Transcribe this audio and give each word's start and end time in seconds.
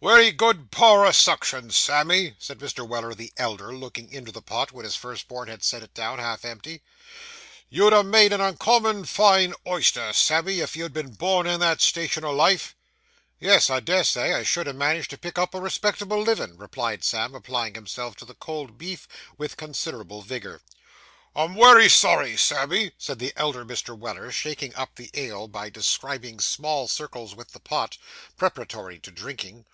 'Wery 0.00 0.32
good 0.32 0.70
power 0.70 1.06
o' 1.06 1.12
suction, 1.12 1.70
Sammy,' 1.70 2.36
said 2.38 2.58
Mr. 2.58 2.86
Weller 2.86 3.14
the 3.14 3.32
elder, 3.38 3.74
looking 3.74 4.12
into 4.12 4.32
the 4.32 4.42
pot, 4.42 4.70
when 4.70 4.84
his 4.84 4.96
first 4.96 5.28
born 5.28 5.48
had 5.48 5.64
set 5.64 5.82
it 5.82 5.94
down 5.94 6.18
half 6.18 6.44
empty. 6.44 6.82
'You'd 7.70 7.92
ha' 7.94 8.02
made 8.04 8.30
an 8.32 8.40
uncommon 8.40 9.06
fine 9.06 9.54
oyster, 9.66 10.12
Sammy, 10.12 10.60
if 10.60 10.76
you'd 10.76 10.92
been 10.92 11.12
born 11.12 11.46
in 11.46 11.60
that 11.60 11.80
station 11.80 12.22
o' 12.24 12.32
life.' 12.32 12.74
'Yes, 13.40 13.70
I 13.70 13.80
des 13.80 14.04
say, 14.04 14.34
I 14.34 14.42
should 14.42 14.66
ha' 14.66 14.74
managed 14.74 15.08
to 15.10 15.18
pick 15.18 15.38
up 15.38 15.54
a 15.54 15.60
respectable 15.60 16.20
livin',' 16.20 16.58
replied 16.58 17.02
Sam 17.02 17.34
applying 17.34 17.74
himself 17.74 18.14
to 18.16 18.26
the 18.26 18.34
cold 18.34 18.76
beef, 18.76 19.08
with 19.38 19.56
considerable 19.56 20.20
vigour. 20.22 20.60
'I'm 21.34 21.54
wery 21.54 21.88
sorry, 21.88 22.36
Sammy,' 22.36 22.92
said 22.98 23.18
the 23.18 23.32
elder 23.36 23.64
Mr. 23.64 23.96
Weller, 23.98 24.30
shaking 24.30 24.74
up 24.76 24.96
the 24.96 25.10
ale, 25.14 25.48
by 25.48 25.70
describing 25.70 26.40
small 26.40 26.88
circles 26.88 27.34
with 27.34 27.52
the 27.52 27.60
pot, 27.60 27.96
preparatory 28.36 28.98
to 29.00 29.10
drinking. 29.10 29.64